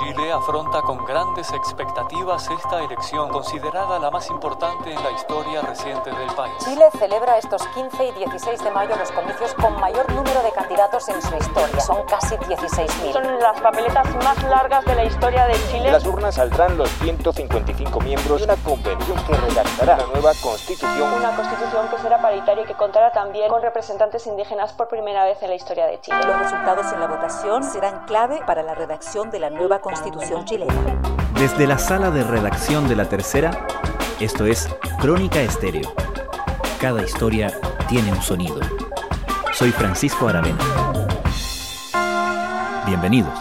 [0.00, 6.10] Chile afronta con grandes expectativas esta elección considerada la más importante en la historia reciente
[6.10, 6.54] del país.
[6.64, 11.06] Chile celebra estos 15 y 16 de mayo los comicios con mayor número de candidatos
[11.10, 11.80] en su historia.
[11.80, 13.12] Son casi 16.000.
[13.12, 15.84] Son las papeletas más largas de la historia de Chile.
[15.84, 21.12] De las urnas saldrán los 155 miembros de una convención que redactará la nueva constitución.
[21.12, 25.42] Una constitución que será paritaria y que contará también con representantes indígenas por primera vez
[25.42, 26.16] en la historia de Chile.
[26.24, 30.74] Los resultados en la votación serán clave para la redacción de la nueva constitución chilena.
[31.34, 33.66] Desde la sala de redacción de la tercera,
[34.20, 34.68] esto es
[35.00, 35.94] Crónica Estéreo.
[36.78, 37.50] Cada historia
[37.88, 38.60] tiene un sonido.
[39.54, 40.58] Soy Francisco Aravena.
[42.86, 43.32] Bienvenidos.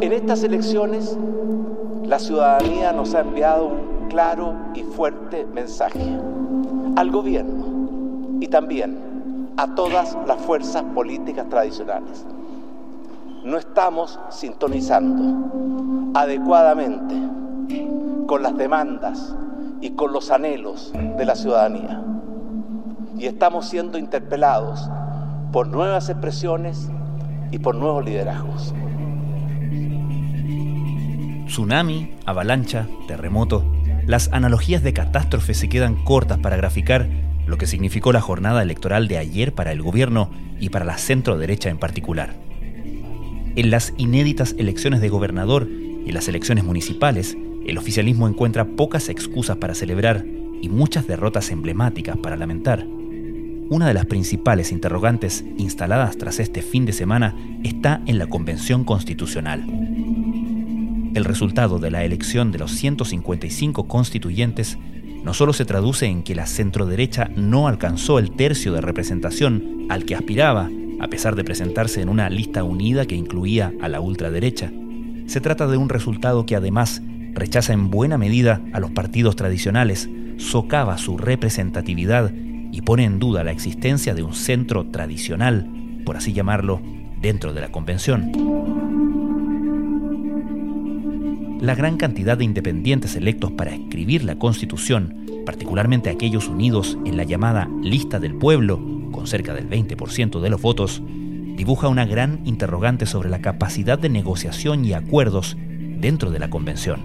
[0.00, 1.16] En estas elecciones,
[2.02, 6.18] la ciudadanía nos ha enviado un claro y fuerte mensaje
[6.96, 7.66] al gobierno
[8.40, 12.26] y también a todas las fuerzas políticas tradicionales.
[13.44, 17.14] No estamos sintonizando adecuadamente
[18.26, 19.34] con las demandas
[19.80, 22.02] y con los anhelos de la ciudadanía.
[23.18, 24.90] Y estamos siendo interpelados
[25.52, 26.90] por nuevas expresiones
[27.50, 28.74] y por nuevos liderazgos.
[31.46, 33.64] Tsunami, avalancha, terremoto,
[34.06, 37.08] las analogías de catástrofe se quedan cortas para graficar
[37.46, 41.38] lo que significó la jornada electoral de ayer para el gobierno y para la centro
[41.38, 42.34] derecha en particular.
[43.56, 49.56] En las inéditas elecciones de gobernador y las elecciones municipales, el oficialismo encuentra pocas excusas
[49.56, 50.24] para celebrar
[50.62, 52.86] y muchas derrotas emblemáticas para lamentar.
[53.68, 57.34] Una de las principales interrogantes instaladas tras este fin de semana
[57.64, 59.66] está en la Convención Constitucional.
[61.16, 64.76] El resultado de la elección de los 155 constituyentes
[65.24, 70.04] no solo se traduce en que la centroderecha no alcanzó el tercio de representación al
[70.04, 70.68] que aspiraba,
[71.00, 74.70] a pesar de presentarse en una lista unida que incluía a la ultraderecha,
[75.24, 77.00] se trata de un resultado que además
[77.32, 82.30] rechaza en buena medida a los partidos tradicionales, socava su representatividad
[82.72, 85.66] y pone en duda la existencia de un centro tradicional,
[86.04, 86.82] por así llamarlo,
[87.22, 88.75] dentro de la convención.
[91.66, 97.24] La gran cantidad de independientes electos para escribir la Constitución, particularmente aquellos unidos en la
[97.24, 101.02] llamada Lista del Pueblo, con cerca del 20% de los votos,
[101.56, 107.00] dibuja una gran interrogante sobre la capacidad de negociación y acuerdos dentro de la Convención.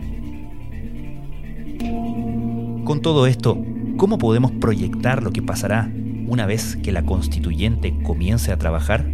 [2.86, 3.58] Con todo esto,
[3.98, 5.92] ¿cómo podemos proyectar lo que pasará
[6.28, 9.12] una vez que la constituyente comience a trabajar?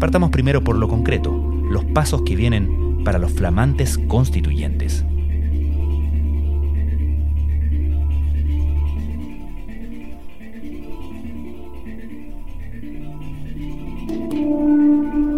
[0.00, 1.30] Partamos primero por lo concreto,
[1.70, 5.04] los pasos que vienen para los flamantes constituyentes.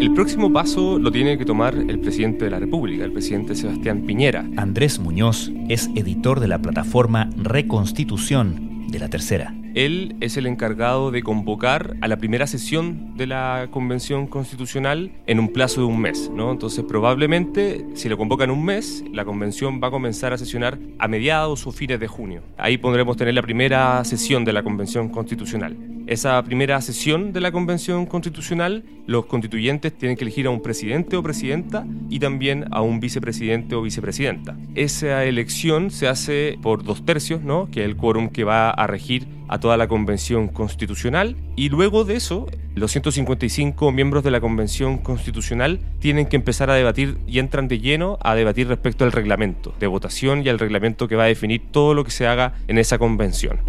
[0.00, 4.02] El próximo paso lo tiene que tomar el presidente de la República, el presidente Sebastián
[4.02, 4.46] Piñera.
[4.56, 9.54] Andrés Muñoz es editor de la plataforma Reconstitución de la Tercera.
[9.76, 15.38] Él es el encargado de convocar a la primera sesión de la Convención Constitucional en
[15.38, 16.50] un plazo de un mes, ¿no?
[16.50, 20.78] Entonces, probablemente, si lo convoca en un mes, la Convención va a comenzar a sesionar
[20.98, 22.40] a mediados o fines de junio.
[22.56, 25.76] Ahí podremos tener la primera sesión de la Convención Constitucional.
[26.06, 31.16] Esa primera sesión de la Convención Constitucional, los constituyentes tienen que elegir a un presidente
[31.16, 34.56] o presidenta y también a un vicepresidente o vicepresidenta.
[34.76, 37.68] Esa elección se hace por dos tercios, ¿no?
[37.72, 42.04] que es el quórum que va a regir a toda la Convención Constitucional y luego
[42.04, 47.38] de eso los 155 miembros de la Convención Constitucional tienen que empezar a debatir y
[47.38, 51.24] entran de lleno a debatir respecto al reglamento de votación y al reglamento que va
[51.24, 53.60] a definir todo lo que se haga en esa convención.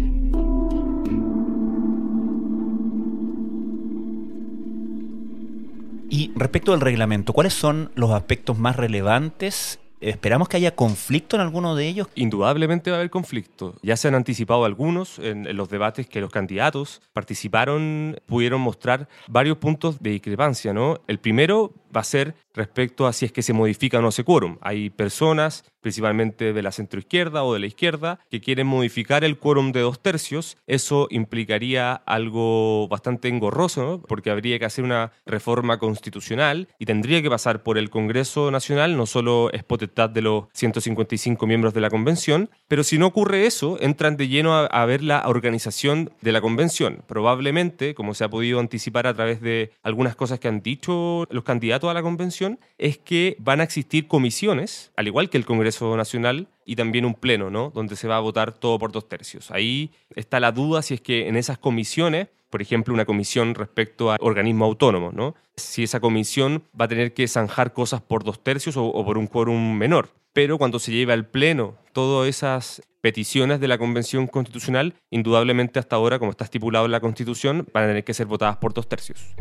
[6.10, 11.42] Y respecto al reglamento, ¿cuáles son los aspectos más relevantes ¿Esperamos que haya conflicto en
[11.42, 12.08] alguno de ellos?
[12.14, 13.74] Indudablemente va a haber conflicto.
[13.82, 19.58] Ya se han anticipado algunos en, los debates que los candidatos participaron, pudieron mostrar varios
[19.58, 20.72] puntos de discrepancia.
[20.72, 21.00] ¿no?
[21.08, 24.24] El primero va a ser respecto a si es que se modifica o no ese
[24.24, 24.58] quórum.
[24.60, 29.72] Hay personas, principalmente de la centroizquierda o de la izquierda, que quieren modificar el quórum
[29.72, 30.56] de dos tercios.
[30.66, 37.30] Eso implicaría algo bastante engorroso, porque habría que hacer una reforma constitucional y tendría que
[37.30, 41.90] pasar por el Congreso Nacional, no solo es potestad de los 155 miembros de la
[41.90, 46.32] Convención, pero si no ocurre eso, entran de lleno a, a ver la organización de
[46.32, 47.02] la Convención.
[47.06, 51.44] Probablemente, como se ha podido anticipar a través de algunas cosas que han dicho los
[51.44, 55.96] candidatos a la Convención, es que van a existir comisiones, al igual que el Congreso
[55.96, 57.70] Nacional, y también un pleno, ¿no?
[57.74, 59.50] Donde se va a votar todo por dos tercios.
[59.50, 64.10] Ahí está la duda si es que en esas comisiones, por ejemplo, una comisión respecto
[64.12, 65.34] a organismo autónomo, ¿no?
[65.56, 69.16] Si esa comisión va a tener que zanjar cosas por dos tercios o, o por
[69.16, 70.10] un quórum menor.
[70.32, 75.96] Pero cuando se lleve al pleno todas esas peticiones de la Convención Constitucional, indudablemente hasta
[75.96, 78.88] ahora, como está estipulado en la Constitución, van a tener que ser votadas por dos
[78.88, 79.34] tercios.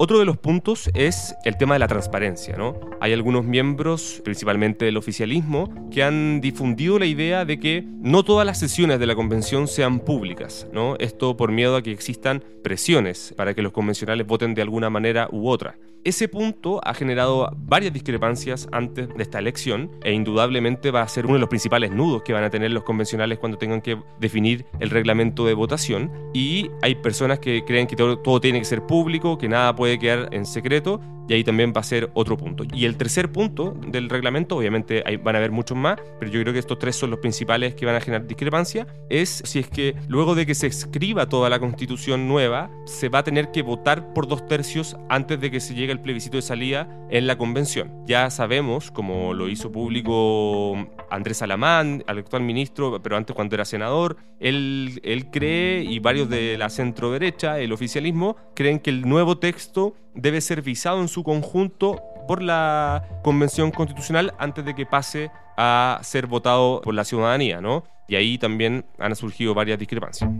[0.00, 2.56] Otro de los puntos es el tema de la transparencia.
[2.56, 2.78] ¿no?
[3.00, 8.46] Hay algunos miembros, principalmente del oficialismo, que han difundido la idea de que no todas
[8.46, 10.68] las sesiones de la convención sean públicas.
[10.72, 10.94] ¿no?
[11.00, 15.28] Esto por miedo a que existan presiones para que los convencionales voten de alguna manera
[15.32, 15.76] u otra.
[16.04, 21.26] Ese punto ha generado varias discrepancias antes de esta elección e indudablemente va a ser
[21.26, 24.64] uno de los principales nudos que van a tener los convencionales cuando tengan que definir
[24.80, 26.10] el reglamento de votación.
[26.32, 29.98] Y hay personas que creen que todo, todo tiene que ser público, que nada puede
[29.98, 32.64] quedar en secreto y ahí también va a ser otro punto.
[32.72, 36.52] Y el tercer punto del reglamento, obviamente van a haber muchos más, pero yo creo
[36.52, 39.94] que estos tres son los principales que van a generar discrepancia, es si es que
[40.08, 44.14] luego de que se escriba toda la constitución nueva, se va a tener que votar
[44.14, 48.04] por dos tercios antes de que se llegue el plebiscito de salida en la convención.
[48.06, 50.76] Ya sabemos, como lo hizo público
[51.10, 56.28] Andrés Alamán, al actual ministro, pero antes cuando era senador, él, él cree, y varios
[56.28, 61.08] de la centro derecha, el oficialismo, creen que el nuevo texto debe ser visado en
[61.08, 67.04] su conjunto por la Convención Constitucional antes de que pase a ser votado por la
[67.04, 67.84] ciudadanía, ¿no?
[68.06, 70.30] Y ahí también han surgido varias discrepancias.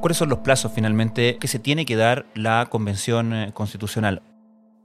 [0.00, 4.22] ¿Cuáles son los plazos finalmente que se tiene que dar la Convención eh, Constitucional?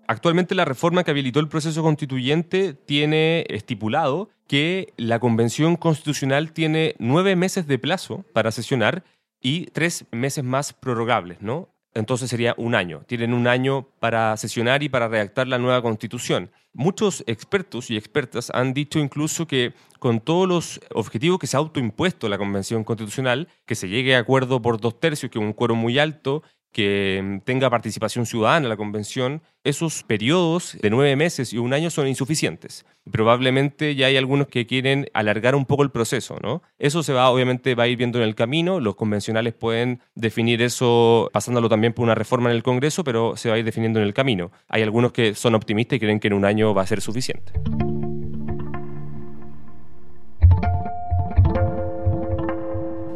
[0.07, 6.95] Actualmente la reforma que habilitó el proceso constituyente tiene estipulado que la Convención Constitucional tiene
[6.97, 9.03] nueve meses de plazo para sesionar
[9.39, 11.69] y tres meses más prorrogables, ¿no?
[11.95, 13.03] Entonces sería un año.
[13.07, 16.51] Tienen un año para sesionar y para redactar la nueva constitución.
[16.73, 21.59] Muchos expertos y expertas han dicho incluso que con todos los objetivos que se ha
[21.59, 25.53] autoimpuesto la Convención Constitucional, que se llegue a acuerdo por dos tercios, que es un
[25.53, 26.41] cuero muy alto,
[26.73, 31.73] que mm, tenga participación ciudadana en la convención, esos periodos de nueve meses y un
[31.73, 32.85] año son insuficientes.
[33.09, 36.61] Probablemente ya hay algunos que quieren alargar un poco el proceso, ¿no?
[36.79, 38.81] Eso se va, obviamente, va a ir viendo en el camino.
[38.81, 43.49] Los convencionales pueden definir eso pasándolo también por una reforma en el Congreso, pero se
[43.49, 44.51] va a ir definiendo en el camino.
[44.67, 47.53] Hay algunos que son optimistas y creen que en un año va a ser suficiente.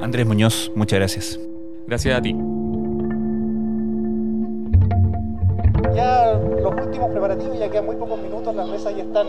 [0.01, 1.39] Andrés Muñoz, muchas gracias.
[1.87, 2.33] Gracias a ti.
[6.87, 9.27] Últimos preparativos, ya quedan muy pocos minutos, las mesas ya están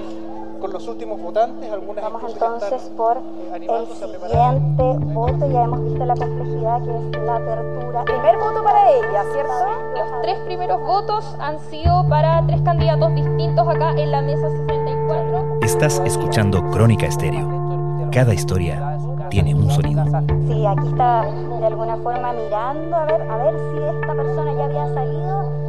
[0.61, 6.05] con los últimos votantes, algunas Vamos entonces por eh, el siguiente voto, ya hemos visto
[6.05, 8.05] la complejidad que es la apertura.
[8.05, 9.67] Primer voto para ella, ¿cierto?
[9.97, 15.59] Los tres primeros votos han sido para tres candidatos distintos acá en la mesa 64.
[15.63, 18.09] Estás escuchando Crónica Estéreo.
[18.13, 18.99] Cada historia
[19.31, 20.05] tiene un sonido.
[20.49, 24.65] Sí, aquí está de alguna forma mirando a ver, a ver si esta persona ya
[24.65, 25.68] había salido.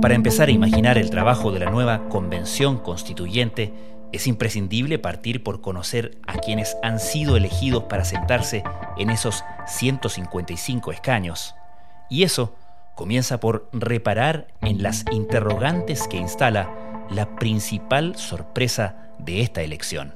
[0.00, 3.74] Para empezar a imaginar el trabajo de la nueva convención constituyente,
[4.12, 8.64] es imprescindible partir por conocer a quienes han sido elegidos para sentarse
[8.96, 11.54] en esos 155 escaños.
[12.08, 12.56] Y eso
[12.94, 16.70] comienza por reparar en las interrogantes que instala
[17.10, 20.14] la principal sorpresa de esta elección.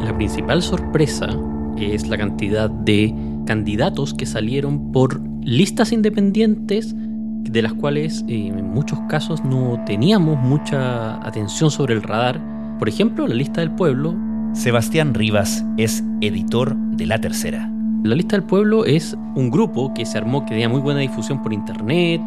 [0.00, 1.28] La principal sorpresa
[1.76, 3.14] es la cantidad de
[3.46, 10.38] candidatos que salieron por listas independientes de las cuales eh, en muchos casos no teníamos
[10.38, 12.38] mucha atención sobre el radar.
[12.78, 14.14] Por ejemplo, la lista del pueblo.
[14.52, 17.72] Sebastián Rivas es editor de La Tercera.
[18.04, 21.42] La lista del pueblo es un grupo que se armó, que tenía muy buena difusión
[21.42, 22.20] por internet,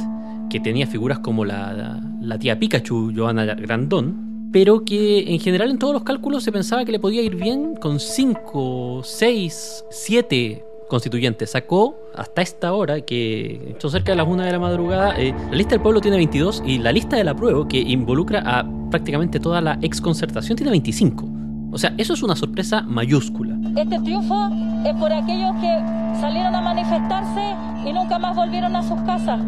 [0.50, 5.78] que tenía figuras como la, la tía Pikachu, Joana Grandón, pero que en general en
[5.78, 11.52] todos los cálculos se pensaba que le podía ir bien con 5, 6, 7 constituyentes.
[11.52, 15.56] Sacó hasta esta hora, que son cerca de las 1 de la madrugada, eh, la
[15.56, 19.62] lista del pueblo tiene 22 y la lista del apruebo, que involucra a prácticamente toda
[19.62, 21.30] la exconcertación, tiene 25.
[21.72, 23.56] O sea, eso es una sorpresa mayúscula.
[23.78, 24.50] Este triunfo
[24.86, 25.80] es por aquellos que
[26.20, 27.56] salieron a manifestarse
[27.90, 29.40] y nunca más volvieron a sus casas.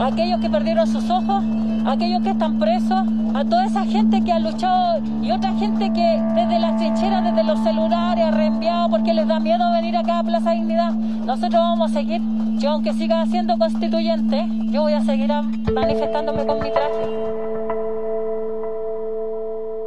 [0.00, 1.42] Aquellos que perdieron sus ojos,
[1.84, 3.02] aquellos que están presos,
[3.34, 7.42] a toda esa gente que ha luchado y otra gente que desde las trincheras, desde
[7.42, 10.92] los celulares, ha reenviado porque les da miedo venir acá a Plaza Dignidad.
[10.92, 12.20] Nosotros vamos a seguir.
[12.58, 15.30] Yo, aunque siga siendo constituyente, yo voy a seguir
[15.72, 17.38] manifestándome con mi traje.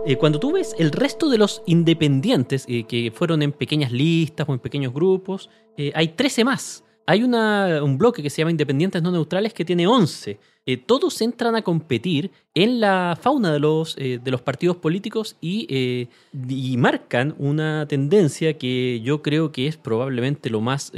[0.05, 4.49] Eh, cuando tú ves el resto de los independientes, eh, que fueron en pequeñas listas
[4.49, 6.83] o en pequeños grupos, eh, hay 13 más.
[7.11, 10.39] Hay un bloque que se llama Independientes No Neutrales que tiene 11.
[10.65, 15.35] Eh, todos entran a competir en la fauna de los, eh, de los partidos políticos
[15.41, 16.07] y, eh,
[16.47, 20.93] y marcan una tendencia que yo creo que es probablemente lo más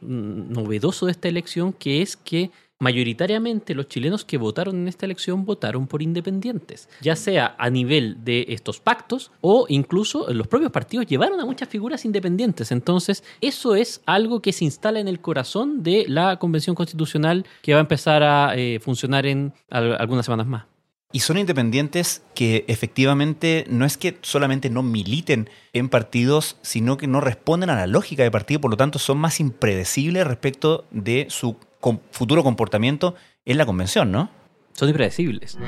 [0.00, 5.44] novedoso de esta elección, que es que mayoritariamente los chilenos que votaron en esta elección
[5.44, 11.06] votaron por independientes, ya sea a nivel de estos pactos o incluso los propios partidos
[11.06, 12.70] llevaron a muchas figuras independientes.
[12.72, 17.72] Entonces, eso es algo que se instala en el corazón de la Convención Constitucional que
[17.72, 20.64] va a empezar a eh, funcionar en al- algunas semanas más.
[21.10, 27.06] Y son independientes que efectivamente no es que solamente no militen en partidos, sino que
[27.06, 31.26] no responden a la lógica de partido, por lo tanto son más impredecibles respecto de
[31.30, 34.28] su com- futuro comportamiento en la convención, ¿no?
[34.72, 35.58] Son impredecibles.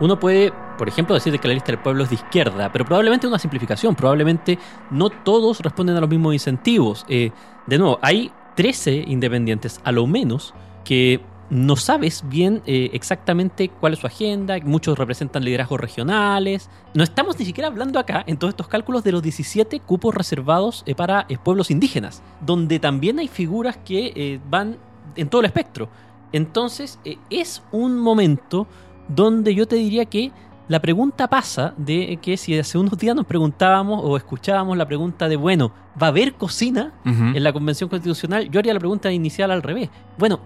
[0.00, 3.26] Uno puede, por ejemplo, decir que la lista del pueblo es de izquierda, pero probablemente
[3.26, 3.94] es una simplificación.
[3.94, 4.58] Probablemente
[4.90, 7.04] no todos responden a los mismos incentivos.
[7.08, 7.30] Eh,
[7.66, 10.54] de nuevo, hay 13 independientes, a lo menos,
[10.84, 11.20] que
[11.50, 14.56] no sabes bien eh, exactamente cuál es su agenda.
[14.64, 16.70] Muchos representan liderazgos regionales.
[16.94, 20.84] No estamos ni siquiera hablando acá, en todos estos cálculos, de los 17 cupos reservados
[20.86, 24.78] eh, para eh, pueblos indígenas, donde también hay figuras que van
[25.16, 25.88] en todo el espectro.
[26.32, 28.68] Entonces, es un momento
[29.08, 30.30] donde yo te diría que
[30.68, 35.28] la pregunta pasa de que si hace unos días nos preguntábamos o escuchábamos la pregunta
[35.28, 38.48] de, bueno, ¿va a haber cocina en la Convención Constitucional?
[38.50, 39.90] Yo haría la pregunta inicial al revés.
[40.16, 40.38] Bueno,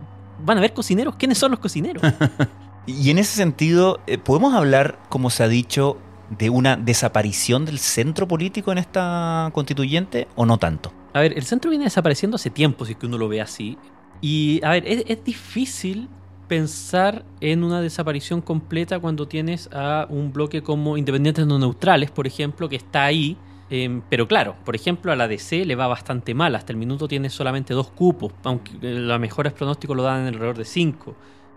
[0.45, 1.17] ¿van a haber cocineros?
[1.17, 2.03] ¿Quiénes son los cocineros?
[2.87, 5.97] Y en ese sentido, eh, ¿podemos hablar, como se ha dicho,
[6.29, 10.93] de una desaparición del centro político en esta constituyente o no tanto?
[11.14, 13.79] A ver, el centro viene desapareciendo hace tiempo, si es que uno lo ve así.
[14.21, 16.09] Y, a ver, es, es difícil
[16.47, 22.26] pensar en una desaparición completa cuando tienes a un bloque como Independientes No Neutrales, por
[22.26, 23.38] ejemplo, que está ahí.
[23.71, 26.54] Eh, pero claro, por ejemplo, a la DC le va bastante mal.
[26.54, 30.26] Hasta el minuto tiene solamente dos cupos, aunque eh, los mejores pronósticos lo dan en
[30.28, 31.16] alrededor de cinco.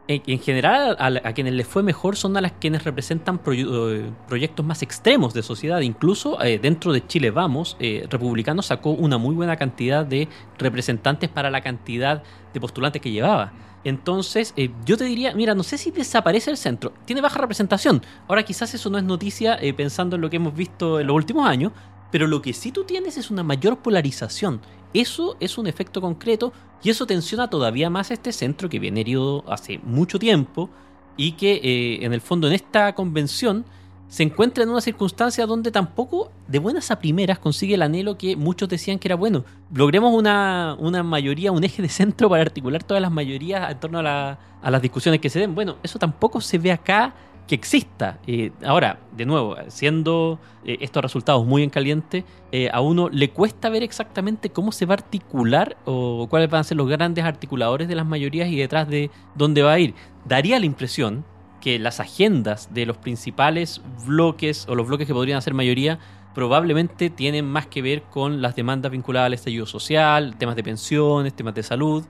[0.10, 4.66] En, en general, a, quienes les fue mejor son a las quienes representan eh, proyectos
[4.66, 5.82] más extremos de sociedad.
[5.82, 11.30] Incluso eh, dentro de Chile Vamos, eh, Republicano sacó una muy buena cantidad de representantes
[11.30, 12.24] para la cantidad
[12.54, 13.52] de postulantes que llevaba.
[13.84, 14.54] Entonces,
[14.86, 18.02] yo te diría, mira, no sé si desaparece el centro, tiene baja representación.
[18.28, 21.48] Ahora quizás eso no es noticia pensando en lo que hemos visto en los últimos
[21.48, 21.72] años,
[22.12, 24.62] pero lo que sí tú tienes es una mayor polarización.
[24.94, 29.44] Eso es un efecto concreto y eso tensiona todavía más este centro que viene herido
[29.48, 30.70] hace mucho tiempo
[31.18, 33.66] y que eh, en el fondo en esta convención
[34.08, 38.38] se encuentra en una circunstancia donde tampoco de buenas a primeras consigue el anhelo que
[38.38, 39.44] muchos decían que era bueno.
[39.74, 44.00] Logremos una, una mayoría, un eje de centro para articular todas las mayorías en torno
[44.00, 45.54] a las discusiones que se den.
[45.54, 47.14] Bueno, eso tampoco se ve acá
[47.48, 48.20] que exista.
[48.28, 53.30] Eh, ahora, de nuevo, siendo eh, estos resultados muy en caliente, eh, a uno le
[53.30, 57.24] cuesta ver exactamente cómo se va a articular o cuáles van a ser los grandes
[57.24, 59.96] articuladores de las mayorías y detrás de dónde va a ir.
[60.26, 61.26] Daría la impresión
[61.62, 66.00] que las agendas de los principales bloques o los bloques que podrían ser mayoría
[66.36, 71.34] probablemente tienen más que ver con las demandas vinculadas al estallido social, temas de pensiones,
[71.34, 72.04] temas de salud.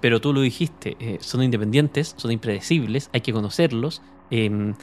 [0.00, 4.00] pero tú lo dijiste, son independientes, son impredecibles, hay que conocerlos.
[4.30, 4.74] Eh,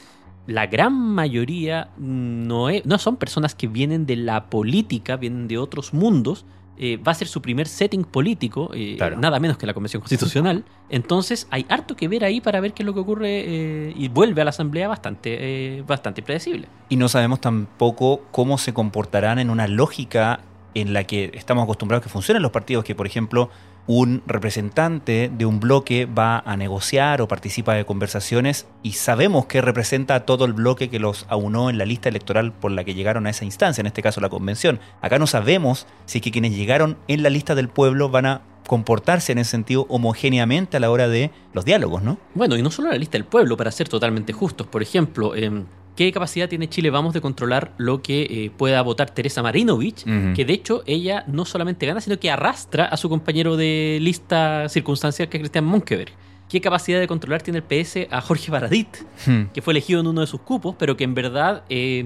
[0.46, 5.58] la gran mayoría no, es- no son personas que vienen de la política, vienen de
[5.58, 6.44] otros mundos.
[6.76, 9.16] eh, va a ser su primer setting político, eh, Claro.
[9.16, 10.64] nada menos que la Convención Constitucional.
[10.90, 14.08] Entonces hay harto que ver ahí para ver qué es lo que ocurre eh, y
[14.08, 16.66] vuelve a la Asamblea bastante, bastante predecible.
[16.88, 20.40] Y no sabemos tampoco cómo se comportarán en una lógica
[20.74, 23.50] en la que estamos acostumbrados que funcionen los partidos, que por ejemplo
[23.86, 29.60] un representante de un bloque va a negociar o participa de conversaciones y sabemos que
[29.60, 32.94] representa a todo el bloque que los aunó en la lista electoral por la que
[32.94, 34.80] llegaron a esa instancia, en este caso la convención.
[35.02, 38.42] Acá no sabemos si es que quienes llegaron en la lista del pueblo van a
[38.66, 42.18] comportarse en ese sentido homogéneamente a la hora de los diálogos, ¿no?
[42.34, 44.66] Bueno, y no solo la lista del pueblo, para ser totalmente justos.
[44.66, 49.10] Por ejemplo, em, ¿qué capacidad tiene Chile Vamos de controlar lo que eh, pueda votar
[49.10, 50.04] Teresa Marinovich?
[50.34, 54.68] Que de hecho ella no solamente gana, sino que arrastra a su compañero de lista
[54.68, 56.12] circunstancial, que es Cristian Monkeberg.
[56.48, 58.88] ¿Qué capacidad de controlar tiene el PS a Jorge Baradit?
[59.26, 59.44] Hmm.
[59.52, 62.04] que fue elegido en uno de sus cupos, pero que en verdad eh,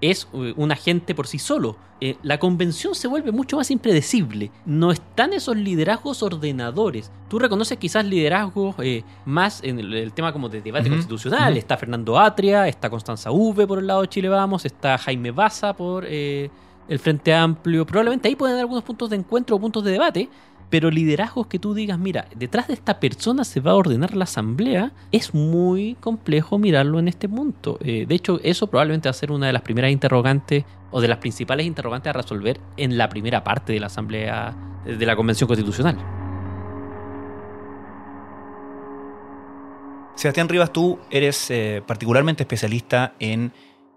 [0.00, 1.76] es eh, un agente por sí solo.
[2.02, 4.50] Eh, la convención se vuelve mucho más impredecible.
[4.64, 7.10] No están esos liderazgos ordenadores.
[7.28, 11.58] Tú reconoces quizás liderazgos eh, más en el, el tema como de debate constitucional.
[11.58, 15.74] Está Fernando Atria, está Constanza V por el lado de Chile Vamos, está Jaime Baza
[15.74, 16.50] por eh,
[16.88, 17.84] el Frente Amplio.
[17.84, 20.28] Probablemente ahí pueden haber algunos puntos de encuentro o puntos de debate.
[20.70, 24.24] Pero liderazgos que tú digas, mira, detrás de esta persona se va a ordenar la
[24.24, 27.78] asamblea, es muy complejo mirarlo en este punto.
[27.82, 31.08] Eh, de hecho, eso probablemente va a ser una de las primeras interrogantes o de
[31.08, 35.48] las principales interrogantes a resolver en la primera parte de la asamblea de la Convención
[35.48, 35.98] Constitucional.
[40.14, 43.52] Sebastián Rivas, tú eres eh, particularmente especialista en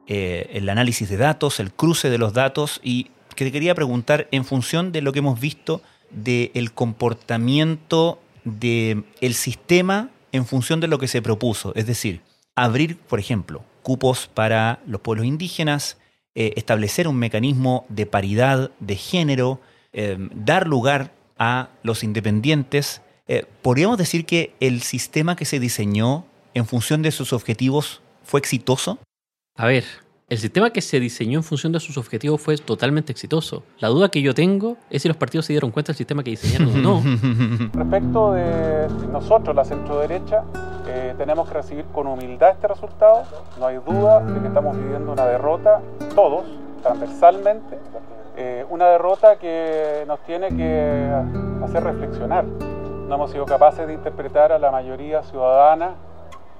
[0.07, 4.27] eh, el análisis de datos, el cruce de los datos y que te quería preguntar
[4.31, 5.81] en función de lo que hemos visto
[6.13, 11.73] del comportamiento del sistema en función de lo que se propuso.
[11.75, 12.21] Es decir,
[12.55, 15.97] abrir, por ejemplo, cupos para los pueblos indígenas,
[16.35, 23.01] eh, establecer un mecanismo de paridad de género, eh, dar lugar a los independientes.
[23.27, 28.39] Eh, ¿Podríamos decir que el sistema que se diseñó en función de sus objetivos fue
[28.39, 28.97] exitoso?
[29.55, 29.85] A ver,
[30.33, 33.61] el sistema que se diseñó en función de sus objetivos fue totalmente exitoso.
[33.77, 36.31] La duda que yo tengo es si los partidos se dieron cuenta del sistema que
[36.31, 37.03] diseñaron o no.
[37.73, 40.43] Respecto de nosotros, la centro-derecha,
[40.87, 43.25] eh, tenemos que recibir con humildad este resultado.
[43.59, 45.81] No hay duda de que estamos viviendo una derrota,
[46.15, 46.45] todos,
[46.81, 47.77] transversalmente.
[48.35, 51.11] Eh, una derrota que nos tiene que
[51.63, 52.43] hacer reflexionar.
[52.43, 55.93] No hemos sido capaces de interpretar a la mayoría ciudadana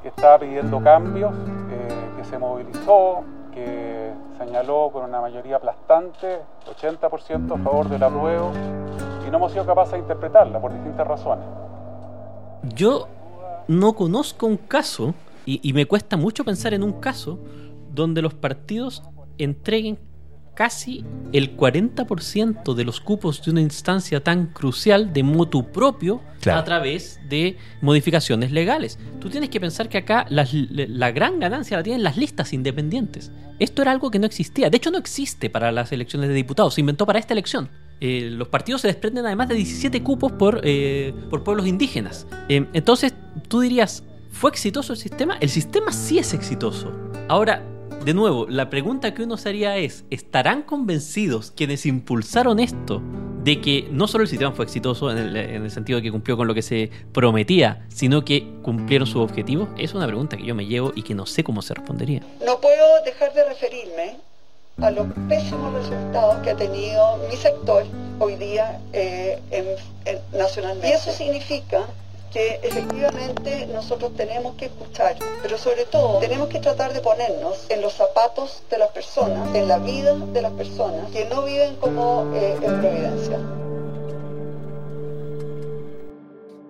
[0.04, 1.34] que está pidiendo cambios,
[1.72, 1.88] eh,
[2.18, 8.52] que se movilizó, que señaló con una mayoría aplastante, 80% a favor del apruebo,
[9.26, 11.46] y no hemos sido capaces de interpretarla por distintas razones.
[12.76, 13.08] Yo
[13.68, 15.14] no conozco un caso,
[15.46, 17.40] y, y me cuesta mucho pensar en un caso,
[17.92, 19.04] donde los partidos
[19.38, 20.00] entreguen
[20.54, 26.60] casi el 40% de los cupos de una instancia tan crucial de motu propio Claro.
[26.60, 29.00] a través de modificaciones legales.
[29.22, 33.32] Tú tienes que pensar que acá la gran ganancia la tienen las listas independientes.
[33.60, 34.70] Esto era algo que no existía.
[34.70, 36.74] De hecho, no existe para las elecciones de diputados.
[36.74, 37.70] Se inventó para esta elección.
[38.02, 42.28] Eh, los partidos se desprenden además de 17 cupos por, eh, por pueblos indígenas.
[42.50, 43.14] Eh, entonces,
[43.48, 45.38] tú dirías, ¿fue exitoso el sistema?
[45.40, 46.92] El sistema sí es exitoso.
[47.30, 47.64] Ahora,
[48.06, 53.02] de nuevo, la pregunta que uno se haría es, ¿estarán convencidos quienes impulsaron esto
[53.44, 56.12] de que no solo el sistema fue exitoso en el, en el sentido de que
[56.12, 59.70] cumplió con lo que se prometía, sino que cumplieron sus objetivos?
[59.78, 62.22] Es una pregunta que yo me llevo y que no sé cómo se respondería.
[62.46, 64.18] No puedo dejar de referirme
[64.82, 67.84] a los pésimos resultados que ha tenido mi sector
[68.20, 69.66] hoy día eh, en-
[70.06, 70.90] en- nacionalmente.
[70.90, 71.86] Y eso significa
[72.34, 77.82] que efectivamente nosotros tenemos que escuchar, pero sobre todo tenemos que tratar de ponernos en
[77.82, 82.32] los zapatos de las personas, en la vida de las personas que no viven como
[82.34, 83.40] eh, en Providencia.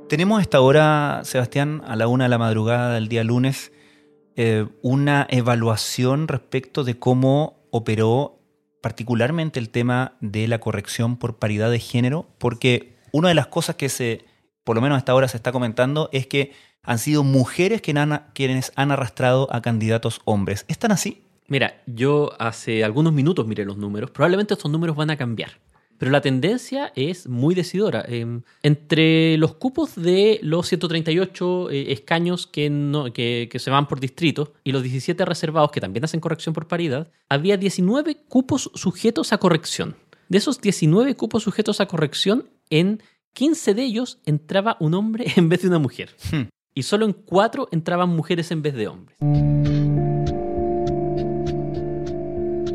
[0.09, 3.71] Tenemos a esta hora, Sebastián, a la una de la madrugada del día lunes,
[4.35, 8.39] eh, una evaluación respecto de cómo operó
[8.81, 13.77] particularmente el tema de la corrección por paridad de género, porque una de las cosas
[13.77, 14.25] que se,
[14.63, 16.51] por lo menos hasta ahora se está comentando, es que
[16.83, 20.65] han sido mujeres quienes han, arrastrado a candidatos hombres.
[20.67, 21.23] ¿Están así?
[21.47, 24.11] Mira, yo hace algunos minutos miré los números.
[24.11, 25.51] Probablemente estos números van a cambiar.
[25.97, 28.03] Pero la tendencia es muy decidora.
[28.07, 33.87] Eh, entre los cupos de los 138 eh, escaños que, no- que, que se van
[33.87, 38.71] por distrito y los 17 reservados que también hacen corrección por paridad, había 19 cupos
[38.73, 39.95] sujetos a corrección.
[40.27, 43.01] De esos 19 cupos sujetos a corrección, en
[43.33, 46.11] 15 de ellos entraba un hombre en vez de una mujer.
[46.73, 49.17] Y solo en 4 entraban mujeres en vez de hombres.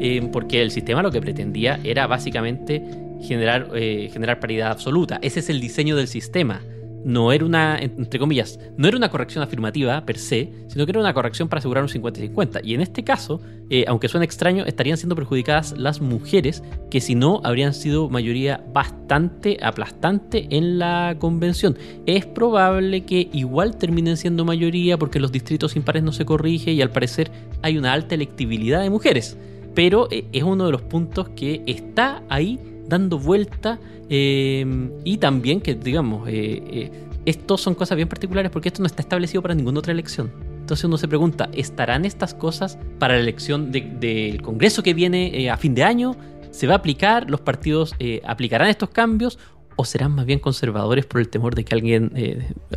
[0.01, 2.85] Eh, porque el sistema lo que pretendía era básicamente
[3.21, 5.19] generar, eh, generar paridad absoluta.
[5.23, 6.63] Ese es el diseño del sistema.
[7.09, 11.01] No era una, entre comillas, no era una corrección afirmativa per se, sino que era
[11.01, 12.61] una corrección para asegurar un 50-50.
[12.63, 13.41] Y en este caso,
[13.71, 18.63] eh, aunque suene extraño, estarían siendo perjudicadas las mujeres, que si no habrían sido mayoría
[18.75, 21.79] bastante aplastante en la convención.
[22.05, 26.83] Es probable que igual terminen siendo mayoría porque los distritos impares no se corrige y
[26.83, 27.31] al parecer
[27.63, 29.39] hay una alta electibilidad de mujeres
[29.75, 34.65] pero eh, es uno de los puntos que está ahí dando vuelta eh,
[35.05, 36.91] y también que, digamos, eh, eh,
[37.27, 40.31] estos son cosas bien particulares porque esto no está establecido para ninguna otra elección.
[40.61, 45.39] Entonces uno se pregunta, ¿estarán estas cosas para la elección de- del Congreso que viene
[45.39, 46.17] eh, a fin de año?
[46.51, 47.31] ¿Se va a aplicar?
[47.31, 47.95] ¿Los partidos
[48.27, 49.39] aplicarán estos cambios?
[49.77, 52.11] ¿O serán más bien conservadores por el temor de que alguien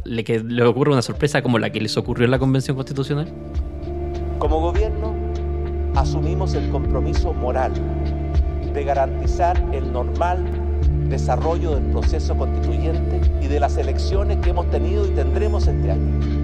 [0.03, 3.27] le, que le ocurra una sorpresa como la que les ocurrió en la Convención Constitucional?
[4.37, 5.15] Como gobierno
[5.95, 7.71] asumimos el compromiso moral
[8.73, 10.45] de garantizar el normal
[11.09, 16.41] desarrollo del proceso constituyente y de las elecciones que hemos tenido y tendremos este año.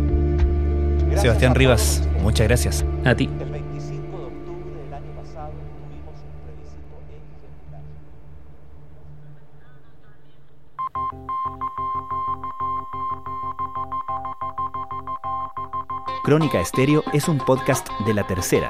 [1.15, 2.85] Sebastián Rivas, muchas gracias.
[3.05, 3.29] A ti.
[3.39, 5.51] El 25 de octubre del año pasado
[5.87, 7.81] tuvimos un plebiscito ejemplar.
[16.23, 18.69] Crónica Estéreo es un podcast de la tercera.